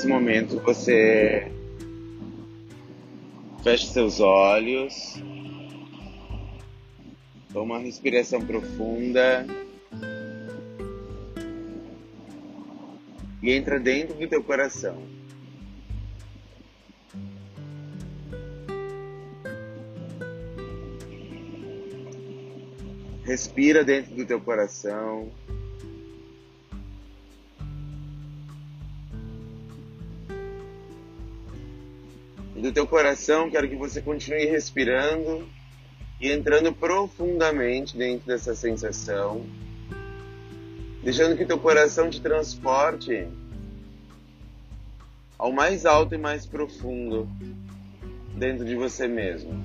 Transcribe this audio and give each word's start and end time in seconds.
nesse 0.00 0.08
momento 0.08 0.58
você 0.60 1.52
feche 3.62 3.86
seus 3.88 4.18
olhos, 4.18 5.22
toma 7.52 7.74
uma 7.74 7.78
respiração 7.80 8.40
profunda 8.40 9.46
e 13.42 13.52
entra 13.52 13.78
dentro 13.78 14.14
do 14.14 14.26
teu 14.26 14.42
coração. 14.42 14.96
Respira 23.22 23.84
dentro 23.84 24.14
do 24.14 24.24
teu 24.24 24.40
coração. 24.40 25.30
Do 32.60 32.70
teu 32.70 32.86
coração, 32.86 33.50
quero 33.50 33.66
que 33.66 33.74
você 33.74 34.02
continue 34.02 34.44
respirando 34.44 35.48
e 36.20 36.30
entrando 36.30 36.70
profundamente 36.74 37.96
dentro 37.96 38.26
dessa 38.26 38.54
sensação, 38.54 39.46
deixando 41.02 41.38
que 41.38 41.46
teu 41.46 41.58
coração 41.58 42.10
te 42.10 42.20
transporte 42.20 43.26
ao 45.38 45.50
mais 45.50 45.86
alto 45.86 46.14
e 46.14 46.18
mais 46.18 46.44
profundo 46.44 47.26
dentro 48.34 48.66
de 48.66 48.74
você 48.74 49.08
mesmo. 49.08 49.64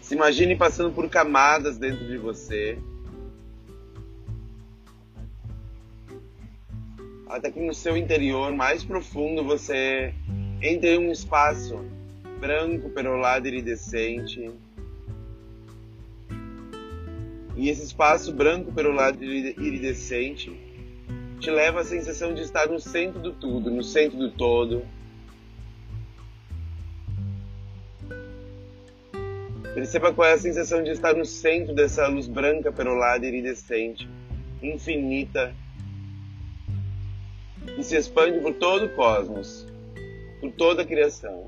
Se 0.00 0.14
imagine 0.14 0.56
passando 0.56 0.92
por 0.92 1.08
camadas 1.08 1.78
dentro 1.78 2.04
de 2.08 2.18
você. 2.18 2.76
Até 7.28 7.50
que 7.50 7.60
no 7.60 7.74
seu 7.74 7.96
interior 7.96 8.52
mais 8.52 8.82
profundo 8.82 9.44
você 9.44 10.14
entre 10.62 10.94
em 10.94 10.98
um 10.98 11.12
espaço 11.12 11.84
branco, 12.40 12.88
perolado, 12.90 13.46
iridescente. 13.46 14.50
E 17.56 17.68
esse 17.68 17.84
espaço 17.84 18.32
branco, 18.32 18.72
perolado, 18.72 19.22
iridescente 19.22 20.52
te 21.40 21.50
leva 21.50 21.80
à 21.80 21.84
sensação 21.84 22.34
de 22.34 22.42
estar 22.42 22.66
no 22.66 22.80
centro 22.80 23.20
do 23.20 23.32
tudo, 23.32 23.70
no 23.70 23.82
centro 23.82 24.18
do 24.18 24.30
todo 24.30 24.82
Perceba 29.78 30.12
qual 30.12 30.26
é 30.26 30.32
a 30.32 30.38
sensação 30.38 30.82
de 30.82 30.90
estar 30.90 31.14
no 31.14 31.24
centro 31.24 31.72
dessa 31.72 32.08
luz 32.08 32.26
branca, 32.26 32.72
perolada, 32.72 33.24
iridescente, 33.24 34.08
infinita, 34.60 35.54
que 37.74 37.82
se 37.82 37.96
expande 37.96 38.40
por 38.40 38.54
todo 38.54 38.86
o 38.86 38.88
cosmos, 38.90 39.66
por 40.40 40.52
toda 40.52 40.82
a 40.82 40.84
criação. 40.84 41.46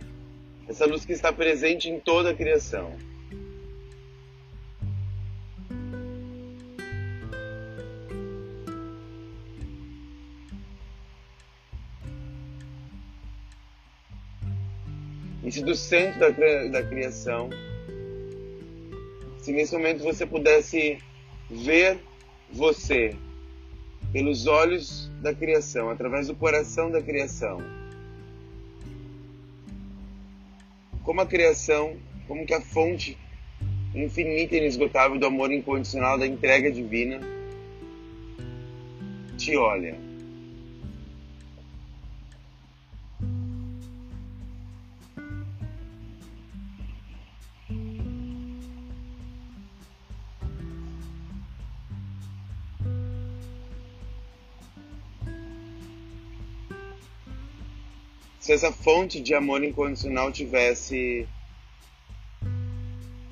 Essa 0.68 0.86
luz 0.86 1.04
que 1.04 1.12
está 1.12 1.32
presente 1.32 1.88
em 1.88 1.98
toda 1.98 2.30
a 2.30 2.34
criação. 2.34 2.96
E 15.42 15.50
se 15.50 15.64
do 15.64 15.74
centro 15.74 16.20
da, 16.20 16.28
da 16.68 16.82
criação 16.82 17.50
se 19.40 19.52
nesse 19.52 19.72
momento 19.72 20.04
você 20.04 20.26
pudesse 20.26 20.98
ver 21.50 21.98
você 22.52 23.16
pelos 24.12 24.46
olhos 24.46 25.10
da 25.22 25.34
criação, 25.34 25.90
através 25.90 26.26
do 26.26 26.34
coração 26.34 26.90
da 26.90 27.00
criação. 27.00 27.62
Como 31.02 31.20
a 31.20 31.26
criação, 31.26 31.96
como 32.26 32.44
que 32.46 32.54
a 32.54 32.60
fonte 32.60 33.16
infinita 33.94 34.54
e 34.54 34.58
inesgotável 34.58 35.18
do 35.18 35.26
amor 35.26 35.52
incondicional 35.52 36.18
da 36.18 36.26
entrega 36.26 36.70
divina 36.70 37.20
te 39.36 39.56
olha. 39.56 40.09
Se 58.50 58.54
essa 58.54 58.72
fonte 58.72 59.20
de 59.20 59.32
amor 59.32 59.62
incondicional 59.62 60.32
tivesse 60.32 61.24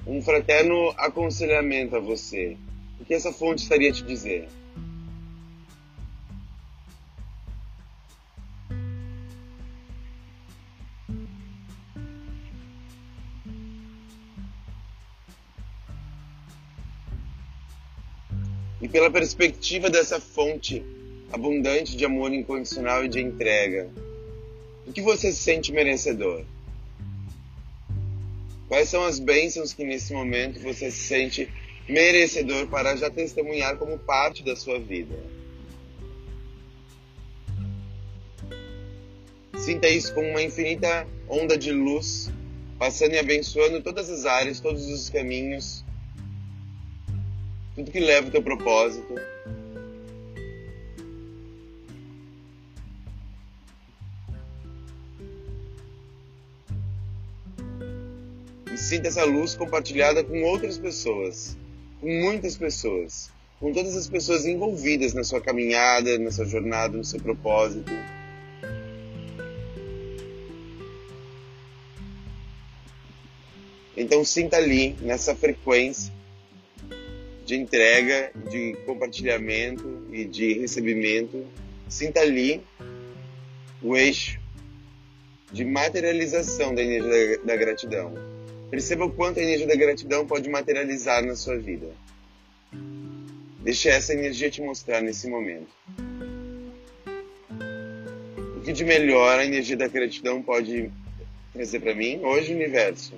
um 0.07 0.23
fraterno 0.23 0.91
aconselhamento 0.97 1.97
a 1.97 1.99
você, 1.99 2.57
o 3.01 3.05
que 3.05 3.15
essa 3.15 3.33
fonte 3.33 3.65
estaria 3.65 3.91
te 3.91 4.05
dizer? 4.05 4.49
E 18.81 18.89
pela 18.89 19.11
perspectiva 19.11 19.91
dessa 19.91 20.21
fonte 20.21 20.81
abundante 21.33 21.97
de 21.97 22.05
amor 22.05 22.33
incondicional 22.33 23.05
e 23.05 23.09
de 23.09 23.21
entrega, 23.21 23.91
o 24.89 24.93
que 24.93 25.03
você 25.03 25.31
se 25.31 25.43
sente 25.43 25.71
merecedor? 25.71 26.45
Quais 28.69 28.89
são 28.89 29.05
as 29.05 29.19
bênçãos 29.19 29.75
que 29.75 29.85
nesse 29.85 30.15
momento 30.15 30.61
você 30.61 30.91
se 30.91 31.07
sente 31.07 31.49
merecedor 31.87 32.67
para 32.69 32.97
já 32.97 33.11
testemunhar 33.11 33.77
como 33.77 33.99
parte 33.99 34.43
da 34.43 34.57
sua 34.57 34.79
vida? 34.79 35.15
Sinta 39.59 39.89
isso 39.89 40.15
como 40.15 40.29
uma 40.29 40.43
infinita 40.43 41.07
onda 41.29 41.59
de 41.59 41.71
luz 41.71 42.31
passando 42.79 43.13
e 43.13 43.19
abençoando 43.19 43.83
todas 43.83 44.09
as 44.09 44.25
áreas, 44.25 44.61
todos 44.61 44.87
os 44.87 45.11
caminhos, 45.11 45.85
tudo 47.75 47.91
que 47.91 48.01
leva 48.01 48.29
o 48.29 48.31
teu 48.31 48.43
propósito. 48.43 49.15
Sinta 58.79 59.09
essa 59.09 59.25
luz 59.25 59.55
compartilhada 59.55 60.23
com 60.23 60.43
outras 60.45 60.79
pessoas, 60.79 61.57
com 62.01 62.09
muitas 62.09 62.57
pessoas, 62.57 63.31
com 63.59 63.73
todas 63.73 63.97
as 63.97 64.09
pessoas 64.09 64.47
envolvidas 64.47 65.13
na 65.13 65.25
sua 65.25 65.41
caminhada, 65.41 66.17
na 66.19 66.31
sua 66.31 66.45
jornada, 66.45 66.97
no 66.97 67.05
seu 67.05 67.21
propósito. 67.21 67.91
Então 73.97 74.25
sinta 74.25 74.57
ali, 74.57 74.97
nessa 75.01 75.35
frequência 75.35 76.13
de 77.45 77.57
entrega, 77.57 78.31
de 78.49 78.75
compartilhamento 78.87 80.07
e 80.13 80.25
de 80.25 80.53
recebimento, 80.61 81.45
sinta 81.89 82.21
ali 82.21 82.63
o 83.83 83.97
eixo 83.97 84.39
de 85.51 85.65
materialização 85.65 86.75
da 86.75 86.83
energia 86.83 87.39
da 87.45 87.57
gratidão. 87.57 88.28
Perceba 88.71 89.07
o 89.07 89.11
quanto 89.11 89.41
a 89.41 89.43
energia 89.43 89.67
da 89.67 89.75
gratidão 89.75 90.27
pode 90.27 90.49
materializar 90.51 91.25
na 91.25 91.35
sua 91.35 91.57
vida. 91.57 91.89
Deixe 93.61 93.89
essa 93.89 94.13
energia 94.13 94.51
te 94.51 94.61
mostrar 94.61 95.01
nesse 95.01 95.27
momento. 95.27 95.69
O 98.57 98.61
que 98.61 98.73
de 98.73 98.85
melhor 98.85 99.39
a 99.39 99.45
energia 99.45 99.77
da 99.77 99.89
gratidão 99.89 100.43
pode 100.43 100.91
trazer 101.55 101.81
para 101.81 101.95
mim 101.95 102.21
hoje, 102.23 102.53
universo? 102.53 103.15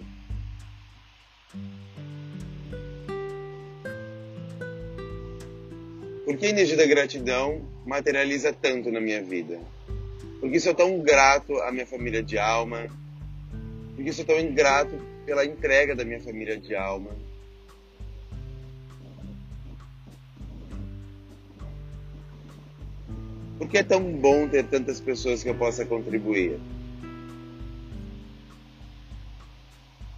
Por 6.24 6.36
que 6.36 6.46
a 6.46 6.50
energia 6.50 6.76
da 6.76 6.86
gratidão 6.86 7.68
materializa 7.84 8.52
tanto 8.52 8.92
na 8.92 9.00
minha 9.00 9.20
vida? 9.20 9.58
Porque 10.38 10.60
sou 10.60 10.72
tão 10.72 11.00
grato 11.00 11.60
à 11.62 11.72
minha 11.72 11.86
família 11.86 12.22
de 12.22 12.38
alma, 12.38 12.86
porque 13.96 14.12
sou 14.12 14.24
tão 14.24 14.38
ingrato 14.38 15.09
pela 15.30 15.44
entrega 15.44 15.94
da 15.94 16.04
minha 16.04 16.18
família 16.18 16.58
de 16.58 16.74
alma. 16.74 17.12
Porque 23.56 23.78
é 23.78 23.84
tão 23.84 24.02
bom 24.02 24.48
ter 24.48 24.64
tantas 24.64 25.00
pessoas 25.00 25.44
que 25.44 25.48
eu 25.48 25.54
possa 25.54 25.86
contribuir. 25.86 26.58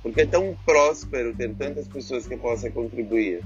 Porque 0.03 0.23
é 0.23 0.27
tão 0.27 0.57
próspero 0.65 1.37
ter 1.37 1.55
tantas 1.57 1.87
pessoas 1.87 2.27
que 2.27 2.33
eu 2.33 2.39
possa 2.39 2.71
contribuir. 2.71 3.45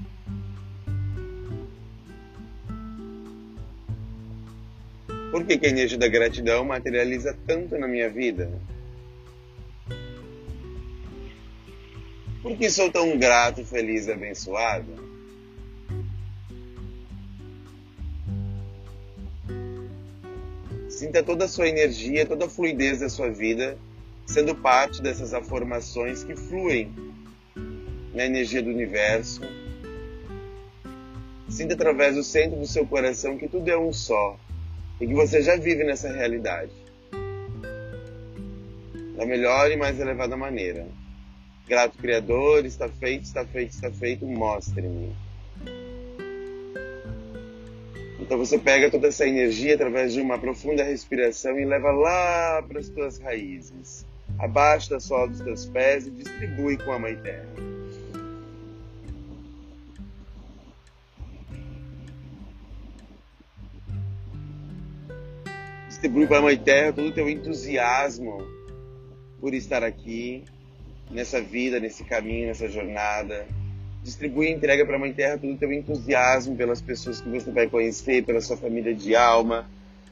Porque 5.31 5.57
que 5.57 5.65
a 5.65 5.69
energia 5.69 5.97
da 5.97 6.07
gratidão 6.07 6.63
materializa 6.63 7.37
tanto 7.45 7.77
na 7.77 7.89
minha 7.89 8.09
vida? 8.09 8.49
Por 12.41 12.57
que 12.57 12.69
sou 12.69 12.91
tão 12.91 13.17
grato, 13.17 13.65
feliz 13.65 14.07
e 14.07 14.11
abençoado? 14.11 15.07
Sinta 20.89 21.21
toda 21.21 21.45
a 21.45 21.47
sua 21.47 21.67
energia, 21.67 22.25
toda 22.25 22.45
a 22.45 22.49
fluidez 22.49 22.99
da 22.99 23.09
sua 23.09 23.29
vida 23.29 23.77
sendo 24.27 24.53
parte 24.53 25.01
dessas 25.01 25.33
afirmações 25.33 26.23
que 26.23 26.35
fluem 26.35 26.93
na 28.13 28.25
energia 28.25 28.61
do 28.61 28.69
universo. 28.69 29.41
Sinta 31.49 31.73
através 31.75 32.15
do 32.15 32.23
centro 32.23 32.59
do 32.59 32.67
seu 32.67 32.85
coração 32.85 33.37
que 33.37 33.47
tudo 33.47 33.69
é 33.69 33.77
um 33.77 33.93
só 33.93 34.37
e 34.99 35.07
que 35.07 35.13
você 35.13 35.41
já 35.41 35.55
vive 35.55 35.83
nessa 35.85 36.11
realidade 36.11 36.73
da 39.15 39.25
melhor 39.25 39.71
e 39.71 39.77
mais 39.77 39.99
elevada 39.99 40.35
maneira. 40.35 40.85
Grato 41.67 41.97
Criador, 41.97 42.65
está 42.65 42.87
feito, 42.87 43.23
está 43.23 43.43
feito, 43.43 43.71
está 43.71 43.91
feito, 43.91 44.25
mostre-me. 44.25 45.13
Então 48.19 48.37
você 48.37 48.57
pega 48.57 48.89
toda 48.89 49.07
essa 49.07 49.27
energia 49.27 49.75
através 49.75 50.13
de 50.13 50.21
uma 50.21 50.39
profunda 50.39 50.83
respiração 50.83 51.59
e 51.59 51.65
leva 51.65 51.91
lá 51.91 52.63
para 52.65 52.79
as 52.79 52.87
tuas 52.87 53.19
raízes, 53.19 54.05
abaixo 54.39 54.89
da 54.89 54.99
sola 54.99 55.27
dos 55.27 55.41
teus 55.41 55.65
pés 55.65 56.07
e 56.07 56.11
distribui 56.11 56.77
com 56.77 56.91
a 56.91 56.99
Mãe 56.99 57.15
Terra. 57.17 57.47
Distribui 65.87 66.27
para 66.27 66.37
a 66.37 66.41
Mãe 66.41 66.57
Terra 66.57 66.93
todo 66.93 67.07
o 67.07 67.13
teu 67.13 67.29
entusiasmo 67.29 68.39
por 69.39 69.53
estar 69.53 69.83
aqui, 69.83 70.43
nessa 71.09 71.41
vida, 71.41 71.79
nesse 71.79 72.03
caminho, 72.03 72.47
nessa 72.47 72.67
jornada 72.67 73.45
distribui 74.07 74.47
e 74.47 74.53
entrega 74.53 74.85
para 74.85 74.95
a 74.95 74.99
Mãe 74.99 75.11
Terra 75.11 75.37
todo 75.37 75.51
o 75.51 75.57
teu 75.57 75.71
entusiasmo 75.71 76.55
pelas 76.55 76.81
pessoas 76.81 77.19
que 77.19 77.27
você 77.27 77.51
vai 77.51 77.67
conhecer, 77.67 78.23
pela 78.23 78.39
sua 78.39 78.55
família 78.55 78.95
de 78.95 79.13
alma, 79.17 79.69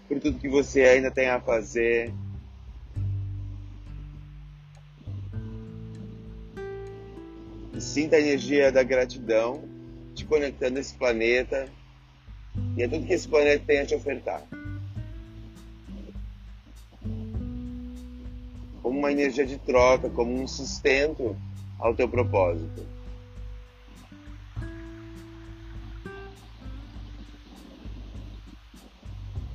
por 0.08 0.20
tudo 0.20 0.38
que 0.38 0.50
você 0.50 0.82
ainda 0.84 1.10
tem 1.10 1.30
a 1.30 1.40
fazer. 1.40 2.12
Sinta 7.80 8.18
a 8.18 8.20
energia 8.20 8.70
da 8.70 8.84
gratidão 8.84 9.64
te 10.14 10.26
conectando 10.26 10.78
a 10.78 10.82
esse 10.82 10.94
planeta 10.94 11.70
e 12.76 12.84
a 12.84 12.90
tudo 12.90 13.06
que 13.06 13.14
esse 13.14 13.28
planeta 13.28 13.64
tem 13.66 13.80
a 13.80 13.86
te 13.86 13.96
ofertar. 13.96 14.44
Como 18.86 19.00
uma 19.00 19.12
energia 19.12 19.48
de 19.48 19.58
troca, 19.58 20.12
como 20.12 20.32
um 20.32 20.48
sustento 20.48 21.36
ao 21.80 21.96
teu 21.96 22.08
propósito. 22.08 22.86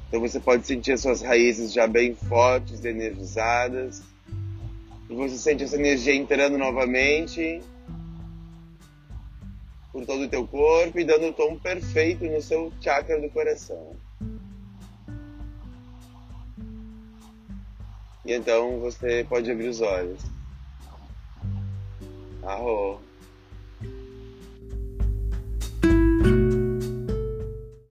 Então 0.08 0.20
você 0.20 0.40
pode 0.40 0.66
sentir 0.66 0.90
as 0.94 1.02
suas 1.02 1.22
raízes 1.22 1.72
já 1.72 1.86
bem 1.86 2.12
fortes, 2.12 2.84
energizadas. 2.84 4.02
E 5.08 5.14
você 5.14 5.38
sente 5.38 5.62
essa 5.62 5.76
energia 5.76 6.12
entrando 6.12 6.58
novamente 6.58 7.62
por 9.92 10.04
todo 10.04 10.24
o 10.24 10.28
teu 10.28 10.44
corpo 10.44 10.98
e 10.98 11.04
dando 11.04 11.28
o 11.28 11.32
tom 11.32 11.56
perfeito 11.56 12.24
no 12.24 12.42
seu 12.42 12.72
chakra 12.80 13.20
do 13.20 13.30
coração. 13.30 13.94
E 18.30 18.32
então 18.32 18.78
você 18.78 19.26
pode 19.28 19.50
abrir 19.50 19.66
os 19.66 19.80
olhos. 19.80 20.22
Arro. 22.44 23.02